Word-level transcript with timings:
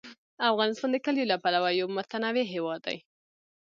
افغانستان 0.51 0.89
د 0.93 0.97
کلیو 1.05 1.29
له 1.31 1.37
پلوه 1.43 1.69
یو 1.79 1.87
متنوع 1.97 2.45
هېواد 2.53 2.79
دی. 2.87 2.97